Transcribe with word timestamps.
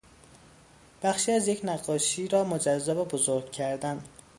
بخشی 1.03 1.31
از 1.31 1.47
یک 1.47 1.61
نقاشی 1.63 2.27
را 2.27 2.43
مجزا 2.43 3.01
و 3.01 3.05
بزرگ 3.05 3.51
کردن 3.51 4.03